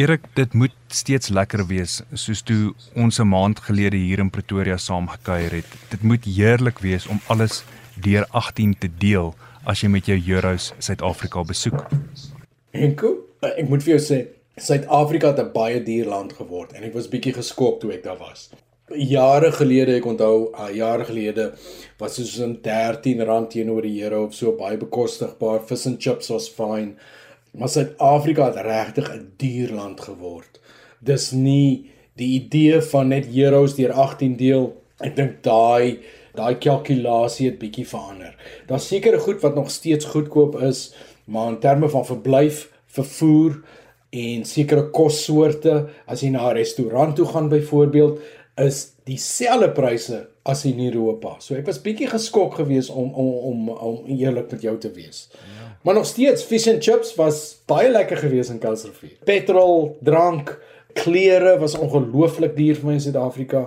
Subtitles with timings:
[0.00, 4.76] Erik, dit moet steeds lekker wees soos toe ons 'n maand gelede hier in Pretoria
[4.76, 5.66] saam gekuier het.
[5.90, 7.64] Dit moet heerlik wees om alles
[8.00, 9.34] deur 18 te deel
[9.66, 11.84] as jy met jou Euros Suid-Afrika besoek.
[12.72, 14.18] Enko, ek moet vir jou sê,
[14.56, 18.18] Suid-Afrika het 'n baie duur land geword en ek was bietjie geskok toe ek daar
[18.18, 18.50] was.
[18.96, 21.52] Jare gelede, ek onthou, uh, jare gelede
[21.98, 25.60] was dit so 'n R13 teenoor die euro of so baie bekostigbaar.
[25.66, 26.96] Fish and chips was fine.
[27.50, 30.60] Maar Suid-Afrika het regtig 'n duur land geword.
[30.98, 34.82] Dis nie die idee van net euros deur 18 deel.
[34.98, 35.98] Ek dink daai
[36.34, 38.36] daai kalkulasie het bietjie verander.
[38.66, 40.94] Daar's sekere goed wat nog steeds goedkoop is,
[41.24, 43.62] maar in terme van verblyf, vervoer
[44.10, 48.20] en sekere kossoorte, as jy na 'n restaurant toe gaan byvoorbeeld,
[48.56, 51.36] is dieselfde pryse as in Europa.
[51.38, 55.28] So ek was bietjie geskok geweest om om om om eerlik met jou te wees.
[55.32, 55.59] Ja.
[55.82, 59.16] Maar nog steeds fish and chips was baie lekker geweest in Kuilsrivier.
[59.24, 60.58] Petrol, drank,
[60.92, 63.64] klere was ongelooflik duur vir my in Suid-Afrika.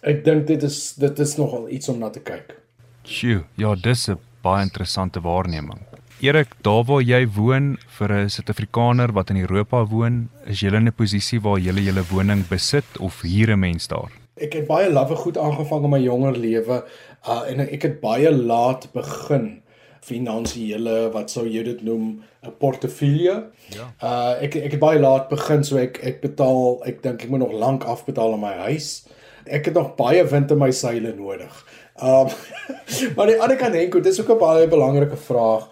[0.00, 2.56] Ek dink dit is dit is nogal iets om na te kyk.
[3.04, 5.84] Sjoe, ja, dis 'n baie interessante waarneming.
[6.20, 10.88] Erik, daar waar jy woon vir 'n Suid-Afrikaner wat in Europa woon, is jy in
[10.88, 14.10] 'n posisie waar jy julle woning besit of huur 'n mens daar?
[14.36, 16.84] Ek het baie lawwe goed aangevang in my jonger lewe
[17.28, 19.62] uh, en ek het baie laat begin
[20.06, 23.34] finansiële wat sou jy dit noem 'n portefeulje.
[23.76, 23.86] Ja.
[24.02, 27.44] Uh ek ek het baie laat begin so ek ek betaal ek dink ek moet
[27.44, 29.06] nog lank afbetaal aan my huis.
[29.46, 31.66] Ek het nog baie wind in my seile nodig.
[32.02, 32.28] Um
[33.16, 35.68] maar die ander kant Henko, dis ook 'n baie belangrike vraag.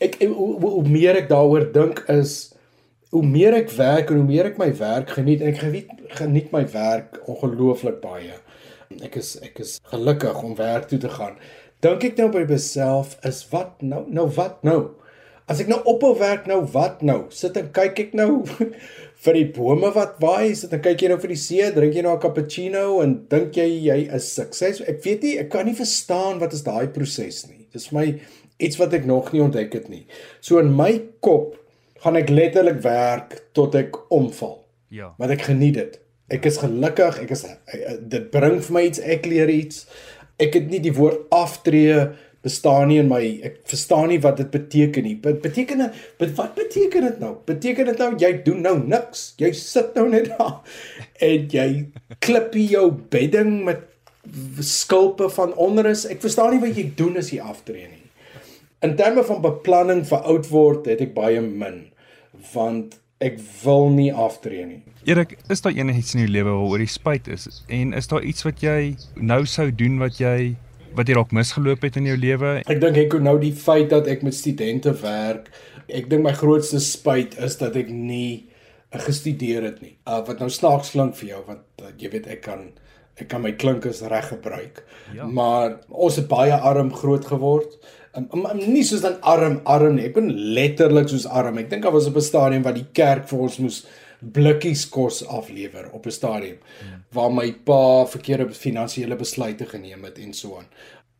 [0.00, 2.54] Ek hoe, hoe meer ek daaroor dink is
[3.12, 6.52] hoe meer ek werk en hoe meer ek my werk geniet en ek geniet geniet
[6.52, 8.38] my werk ongelooflik baie.
[9.04, 11.36] Ek is ek is gelukkig om werk toe te gaan
[11.82, 14.04] dink ek nou by myself is wat nou?
[14.08, 14.80] Nou wat nou?
[15.50, 17.24] As ek nou ophou werk nou wat nou?
[17.34, 18.44] Sit en kyk ek nou
[19.24, 22.04] vir die bome wat waai sit en kyk jy nou vir die see drink jy
[22.06, 24.82] nou 'n cappuccino en dink jy jy is sukses?
[24.86, 27.66] Ek weet nie ek kan nie verstaan wat is daai proses nie.
[27.74, 28.06] Dis vir my
[28.62, 30.06] iets wat ek nog nie ontdek het nie.
[30.40, 31.58] So in my kop
[32.02, 34.62] gaan ek letterlik werk tot ek omval.
[34.90, 35.14] Ja.
[35.18, 35.98] Want ek geniet dit.
[36.32, 37.44] Ek is gelukkig ek is
[38.00, 39.86] dit bring vir my iets ek leer iets
[40.40, 42.06] ek het nie die woord aftree
[42.42, 45.14] bestaan nie in my ek verstaan nie wat dit beteken nie.
[45.22, 46.02] Wat beteken dit?
[46.36, 47.36] Wat beteken dit nou?
[47.46, 49.32] Beteken dit nou jy doen nou niks.
[49.38, 50.58] Jy sit nou net daar
[51.28, 51.68] en jy
[52.24, 53.88] klip jou bedding met
[54.62, 56.06] skulpe van onderus.
[56.10, 58.02] Ek verstaan nie wat jy doen as jy aftree nie.
[58.82, 61.84] In terme van beplanning vir oud word het ek baie min
[62.52, 64.82] want ek wil nie aftree nie.
[65.08, 68.46] Erik, is daar enigiets in jou lewe waaroor jy spyt is en is daar iets
[68.46, 70.54] wat jy nou sou doen wat jy
[70.96, 72.58] wat jy dalk misgeloop het in jou lewe?
[72.68, 75.48] Ek dink ek nou die feit dat ek met studente werk,
[75.88, 78.48] ek dink my grootste spyt is dat ek nie
[78.92, 79.94] gestudeer het nie.
[80.04, 82.68] Uh, wat nou snaaks klink vir jou want uh, jy weet ek kan
[83.16, 84.84] ek kan my klinkers reg gebruik.
[85.14, 85.26] Ja.
[85.26, 87.78] Maar ons het baie arm groot geword
[88.16, 90.06] um, um, nie soos dan arm arm nie.
[90.10, 91.60] Ek ben letterlik soos arm.
[91.62, 93.84] Ek dink daar was op 'n stadium wat die kerk vir ons moes
[94.20, 97.04] blikkies kos aflewer op 'n stadium hmm.
[97.12, 100.68] waar my pa verkeerde finansiële besluite geneem het en so aan.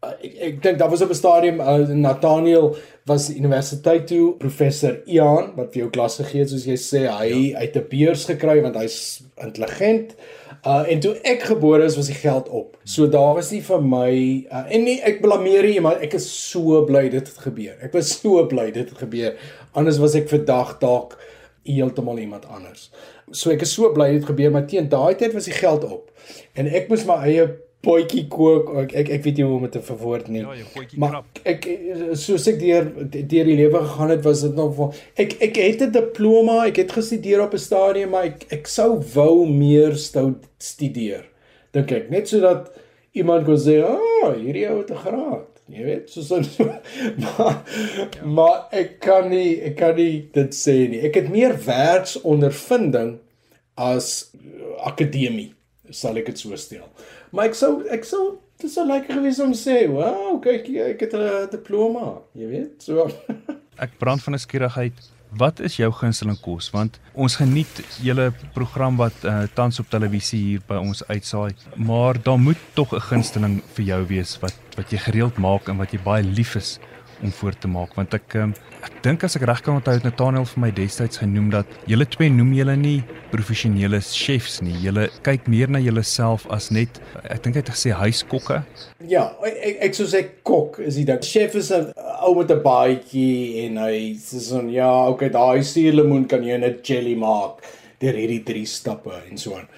[0.02, 5.02] Uh, ek ek dink daar was op 'n stadium uh, Nathaniel was universiteit toe professor
[5.06, 7.58] Ian wat vir jou klas gegee het soos jy sê hy ja.
[7.58, 10.12] uit 'n beurs gekry want hy's intelligent.
[10.12, 12.76] Uh en toe ek gebore is was die geld op.
[12.84, 14.10] So daar was nie vir my
[14.46, 17.74] uh, en nie ek blameer nie, maar ek is so bly dit het gebeur.
[17.82, 19.34] Ek was so bly dit het gebeur.
[19.74, 21.18] Anders was ek vandag dalk
[21.66, 22.90] heeltemal iemand anders.
[23.34, 26.10] So ek is so bly dit gebeur, maar teen daai tyd was die geld op.
[26.54, 27.48] En ek moes my eie
[27.82, 28.70] potjie kook.
[28.84, 30.42] Ek ek, ek weet nie hoe om dit te verwoord nie.
[30.44, 31.42] Ja, jou potjie maar krap.
[31.52, 31.68] Ek
[32.20, 34.94] soos ek deur deur die lewe gegaan het, was dit nog van
[35.26, 39.00] ek ek het 'n diploma, ek het gestudeer op 'n stadium, maar ek ek sou
[39.14, 41.24] wou meer stout studeer.
[41.72, 42.70] Dink ek, net sodat
[43.12, 46.64] iemand kon sê, "Ag, oh, hierdie ou het 'n graad." Jy weet, soos so,
[47.22, 47.62] maar
[48.16, 48.24] ja.
[48.24, 51.00] maar ek kan nie ek kan nie dit sê nie.
[51.06, 53.18] Ek het meer werksondervinding
[53.80, 54.30] as
[54.84, 55.52] akademie,
[55.92, 56.88] sal ek dit so stel.
[57.32, 58.24] Maar ek sou ek sou
[58.62, 62.82] dit sou lekker gewees om sê, "Wow, kyk jy, ek het 'n diploma." Jy weet,
[62.82, 63.10] so.
[63.84, 64.92] ek brand van nuuskierigheid.
[65.32, 66.70] Wat is jou gunsteling kos?
[66.70, 72.22] Want ons geniet julle program wat uh, tans op televisie hier by ons uitsaai, maar
[72.22, 75.92] daar moet tog 'n gunsteling vir jou wees wat wat jy gereeld maak en wat
[75.92, 76.78] jy baie lief is
[77.22, 80.06] om voor te maak want ek um, ek dink as ek reg kan onthou het
[80.06, 82.98] Nathaniel vir my destyds genoem dat julle twee noem julle nie
[83.32, 84.74] professionele chefs nie.
[84.82, 88.62] Julle kyk meer na julleself as net ek dink hy het gesê huiskokke.
[89.08, 91.92] Ja ek ek sou sê kok is dit dat chef is 'n
[92.22, 96.82] ou met 'n baadjie en hy sê so ja okay daai suurlemoen kan jy net
[96.86, 97.62] jelly maak
[98.02, 99.68] deur hierdie drie stappe en so aan.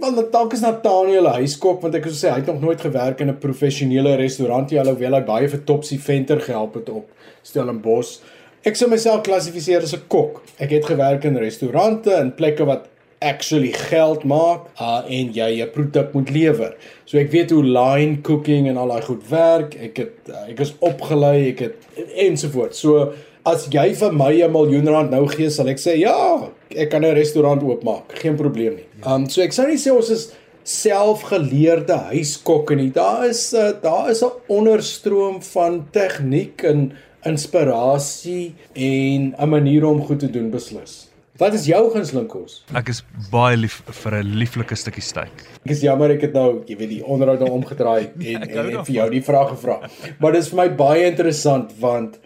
[0.00, 3.30] Want dalk is Nathaniel 'n huiskok want ek sê hy het nog nooit gewerk in
[3.30, 7.06] 'n professionele restaurant nie alhoewel hy baie vir Topsy Venter gehelp het op
[7.42, 8.20] Stellenbosch.
[8.64, 10.42] Ek sou myself klassifiseer as 'n kok.
[10.58, 12.88] Ek het gewerk in restaurante en plekke wat
[13.24, 16.76] actually geld maak uh, en jy 'n produk moet lewer.
[17.04, 19.74] So ek weet hoe line cooking en al daai goed werk.
[19.74, 21.76] Ek het uh, ek is opgelei, ek het
[22.16, 22.80] ensovoorts.
[22.80, 23.12] So
[23.44, 27.04] as jy vir my 'n miljoen rand nou gee, sal ek sê ja, ek kan
[27.04, 28.18] 'n restaurant oopmaak.
[28.22, 28.86] Geen probleem nie.
[29.06, 30.32] Um so ek sou nie sê ons is
[30.64, 32.90] selfgeleerde huiskokke nie.
[32.90, 36.92] Daar is uh, daar is 'n onderstroom van tegniek en
[37.24, 41.08] inspirasie en 'n manier om goed te doen beslis.
[41.36, 42.62] Wat is jou gunsteling kos?
[42.74, 45.32] Ek is baie lief vir 'n lieflike stukkie steak.
[45.64, 48.84] Ek is jammer ek het nou, jy weet, die onderhoud nou omgedraai en en, en
[48.84, 49.80] vir jou die vraag gevra.
[50.18, 52.18] Maar dit is vir my baie interessant want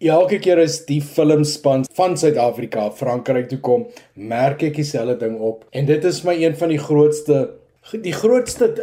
[0.00, 5.64] elke keer as die filmspan van Suid-Afrika Frankryk toe kom, merk ek dieselfde ding op
[5.70, 7.48] en dit is my een van die grootste
[7.90, 8.74] die grootste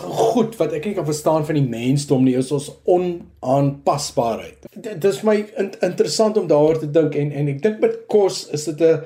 [0.00, 4.68] goed wat ek nie kan verstaan van die mensdom nie is ons onaanpasbaarheid.
[4.74, 8.46] Dit is my in, interessant om daaroor te dink en en ek dink met kos
[8.54, 9.02] is dit 'n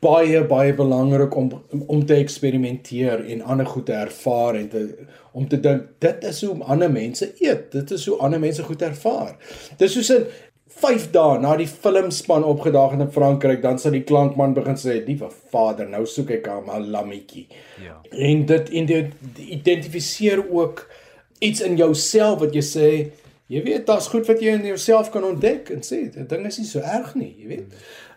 [0.00, 1.48] baie baie belangrik om
[1.86, 4.82] om te eksperimenteer en ander goed te ervaar en te
[5.32, 7.72] om te dink dit is hoe ander mense eet.
[7.72, 9.36] Dit is hoe ander mense goed ervaar.
[9.78, 10.26] Dis soos 'n
[10.68, 15.30] 5 dae na die filmspan opgedaag in Frankryk, dan sal die klankman begin sê, "Liewe
[15.50, 17.46] Vader, nou soek ek 'n lammetjie."
[17.82, 18.00] Ja.
[18.10, 20.86] En dit en dit identifiseer ook
[21.38, 23.10] iets in jouself wat jy sê,
[23.46, 26.58] jy weet, daar's goed wat jy in jouself kan ontdek en sê, "Dit ding is
[26.58, 27.74] nie so erg nie," jy weet.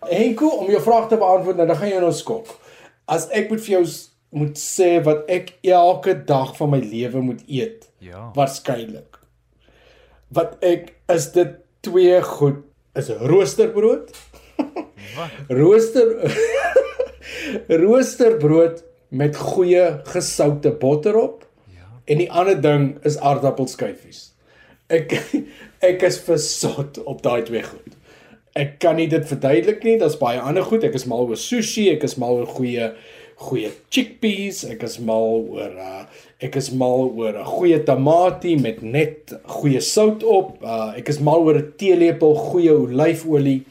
[0.09, 2.59] Henko, om jou vraag te beantwoord, nou dan gaan jy nou skok.
[3.07, 3.85] As ek moet vir jou
[4.31, 7.89] moet sê wat ek elke dag van my lewe moet eet.
[7.99, 8.31] Ja.
[8.35, 9.19] Waarskynlik.
[10.31, 12.63] Wat ek is dit twee goed
[12.93, 14.11] is roosterbrood.
[15.61, 16.07] Rooster
[17.83, 21.47] Roosterbrood met goeie gesoute botter op.
[21.73, 21.87] Ja.
[22.05, 24.29] En die ander ding is aardappelskyfies.
[24.87, 25.15] Ek
[25.91, 27.97] ek is versot op daai twee goed.
[28.59, 29.97] Ek kan nie dit verduidelik nie.
[29.99, 30.83] Daar's baie ander goed.
[30.87, 32.91] Ek is mal oor sushi, ek is mal oor goeie
[33.41, 36.03] goeie chickpeas, ek is mal oor uh
[36.41, 40.57] ek is mal oor 'n goeie tamatie met net goeie sout op.
[40.63, 43.63] Uh ek is mal oor 'n teelepel goeie olyfolie.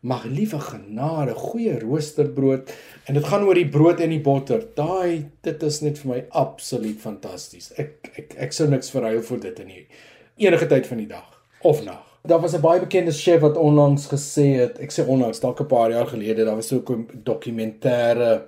[0.00, 2.70] Mag liewe genade, goeie roosterbrood
[3.06, 4.62] en dit gaan oor die brood en die botter.
[4.74, 7.72] Daai dit is net vir my absoluut fantasties.
[7.76, 9.72] Ek ek ek sou niks verruil vir dit in
[10.38, 11.26] enige tyd van die dag
[11.62, 12.04] of nag.
[12.22, 15.66] Daar was 'n baie bekende chef wat onlangs gesê het, ek sê onlangs, dalk 'n
[15.66, 18.42] paar jaar gelede, daar was so 'n dokumentêre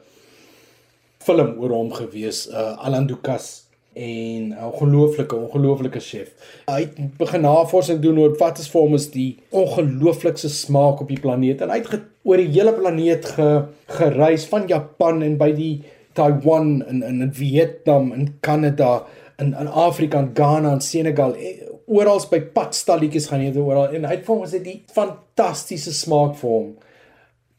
[1.24, 6.28] film oor hom gewees, uh Alan Dukas en 'n ongelooflike ongelooflike chef.
[6.66, 11.08] Hy het begin navorsing doen oor wat is vir hom is die ongelooflikste smaak op
[11.08, 11.60] die planeet.
[11.60, 15.82] En hy het oor die hele planeet ge, gereis van Japan en by die
[16.12, 19.06] Taiwan en in in Vietnam en Kanada
[19.38, 23.94] in in Afrika en Ghana en Senegal eh, oral by padstalletjies gaan jy oral.
[23.94, 26.76] En hy het vir hom gesê die fantastiese smaak vir hom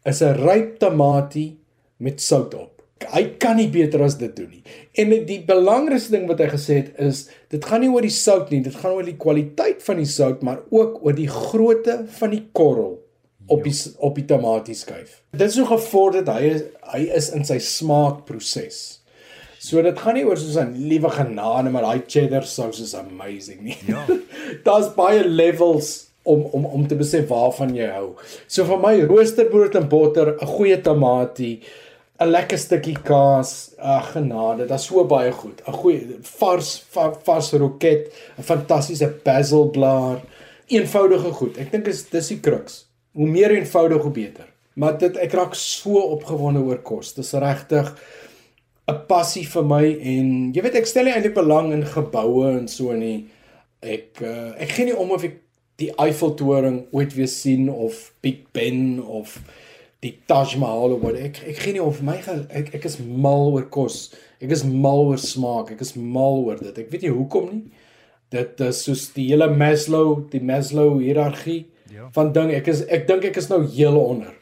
[0.05, 1.59] is 'n ryp tamatie
[1.97, 4.63] met sout op hy kan nie beter as dit doen nie.
[5.01, 8.51] En die belangrikste ding wat hy gesê het is dit gaan nie oor die sout
[8.53, 12.35] nie, dit gaan oor die kwaliteit van die sout, maar ook oor die grootte van
[12.35, 12.99] die korrel
[13.51, 15.21] op die op die tamatieskyf.
[15.35, 16.55] Dit is so gevorder hy
[16.93, 19.01] hy is in sy smaakproses.
[19.61, 23.61] So dit gaan nie oor soos 'n liewe genade maar daai cheddar sous is amazing
[23.61, 23.77] nie.
[23.87, 24.05] Ja.
[24.65, 28.15] Daar's baie levels om om om te besef waarvan jy hou.
[28.47, 31.61] So vir my roosterbrood en botter, 'n goeie tamatie,
[32.21, 35.61] 'n lekker stukkie kaas, ag genade, is so baie goed.
[35.67, 40.21] 'n Goeie vars va, vars roket, 'n fantastiese basil blaar,
[40.69, 41.57] eenvoudige goed.
[41.57, 42.85] Ek dink is dis die kruks.
[43.13, 44.47] Hoe meer eenvoudig hoe beter.
[44.75, 47.13] Maar dit ek raak so opgewonde oor kos.
[47.13, 47.95] Dis regtig
[48.87, 52.67] 'n passie vir my en jy weet ek stel nie eintlik belang in geboue en
[52.67, 53.27] so nie.
[53.81, 55.39] Ek uh, ek gee nie om of ek
[55.81, 59.39] die Eiffeltoring ooit weer sien of Big Ben of
[60.01, 63.51] die Taj Mahal of wat ek ek gee nie of my ek ek is mal
[63.51, 64.09] oor kos.
[64.41, 65.71] Ek is mal oor smaak.
[65.75, 66.77] Ek is mal oor dit.
[66.81, 67.89] Ek weet nie hoekom nie.
[68.31, 72.07] Dit is soos die hele Maslow, die Maslow hiërargie ja.
[72.15, 72.53] van ding.
[72.55, 74.33] Ek is ek dink ek is nou heel onder.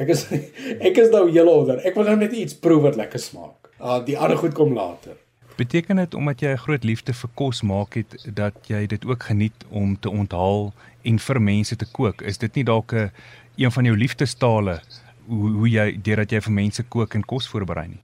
[0.00, 0.26] Ek is
[0.90, 1.82] ek is nou heel onder.
[1.86, 3.70] Ek wil nou net iets proe wat lekker smaak.
[3.76, 5.18] Uh die ander goed kom later.
[5.56, 9.22] Beteken dit omdat jy 'n groot liefde vir kos maak het dat jy dit ook
[9.22, 10.72] geniet om te onthaal
[11.02, 12.22] en vir mense te kook?
[12.22, 13.10] Is dit nie dalk 'n
[13.56, 14.80] een van jou liefdestale
[15.26, 18.02] hoe hoe jy deurdat jy vir mense kook en kos voorberei nie?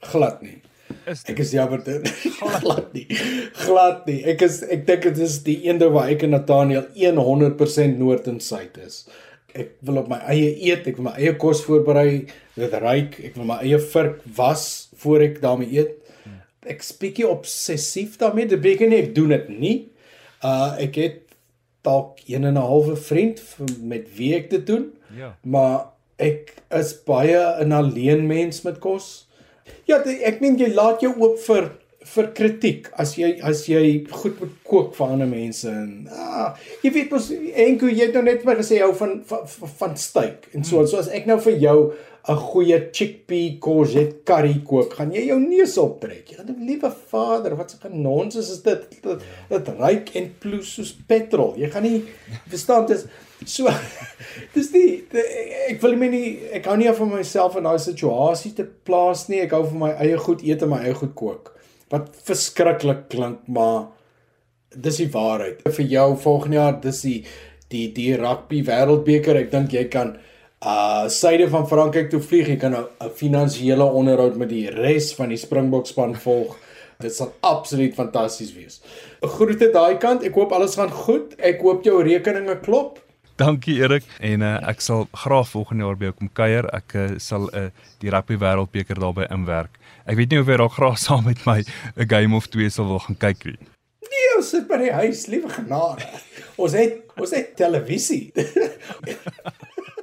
[0.00, 0.60] Glad nie.
[1.06, 2.08] Is ek is jammer dit
[2.60, 3.06] glad nie.
[3.52, 4.24] Glad nie.
[4.24, 8.26] Ek is ek dink dit is die een ding waar ek en Nathaniel 100% noord
[8.26, 9.08] en suid is.
[9.56, 13.38] ek wil op my eie eet, ek wil my eie kos voorberei, dit ryk, ek
[13.38, 16.05] wil my eie vurk was voor ek daarmee eet.
[16.66, 19.76] Ek spiekie obsessief daarmee, dit beteken nie ek doen dit nie.
[20.44, 21.22] Uh ek het
[21.86, 23.42] dalk 1 en 'n halwe vriend
[23.80, 24.92] met wie ek dit doen.
[25.16, 25.36] Ja.
[25.42, 29.28] Maar ek is baie 'n alleen mens met kos.
[29.84, 31.70] Ja, ek meen jy laat jou oop vir
[32.14, 36.52] vir kritiek as jy as jy goed moet kook vir ander mense en ah,
[36.84, 37.30] jy weet mos
[37.66, 39.46] enko jy het nou net maar gesê hou van van,
[39.80, 40.90] van steak en so hmm.
[40.90, 41.80] so as ek nou vir jou
[42.26, 46.32] 'n goeie chickpea courgette curry kook, gaan jy jou neus optrek.
[46.32, 48.82] Jy gaan liewe vader, wat 'n genons is dit?
[49.02, 51.54] Dit, dit ryk en ploes soos petrol.
[51.56, 52.02] Jy gaan nie
[52.50, 53.06] verstaan dis
[53.44, 53.70] so
[54.56, 55.22] dis die, die
[55.70, 59.44] ek wil my nie ek hou nie van myself in daai situasie te plaas nie.
[59.46, 61.55] Ek hou van my eie goed eet en my eie goed kook
[61.92, 63.88] wat verskriklik klink, maar
[64.74, 65.62] dis die waarheid.
[65.76, 67.18] Vir jou volgende jaar, dis die
[67.72, 69.38] die die rugby wêreldbeker.
[69.40, 70.16] Ek dink jy kan
[70.66, 72.48] uh syde van Frankryk toe vlieg.
[72.48, 76.56] Jy kan 'n finansiële onderhoud met die res van die Springbok span volg.
[76.98, 78.80] Dit sal absoluut fantasties wees.
[79.20, 80.22] Groete daai kant.
[80.22, 81.34] Ek hoop alles gaan goed.
[81.38, 83.00] Ek hoop jou rekeninge klop.
[83.36, 86.68] Dankie Erik en uh, ek sal graag volgende jaar by jou kom kuier.
[86.72, 87.66] Ek uh, sal uh,
[88.00, 89.76] die rugby wêreldbeker daarby inwerk.
[90.08, 92.88] Ek weet nie of jy dalk graag saam met my 'n game of 2 sal
[92.88, 93.58] wil gaan kyk nie.
[94.08, 96.08] Nee, ons sit by die huis, liewe genade.
[96.56, 98.32] Ons het ons het televisie.